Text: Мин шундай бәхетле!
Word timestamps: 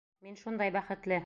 Мин 0.27 0.39
шундай 0.43 0.73
бәхетле! 0.79 1.19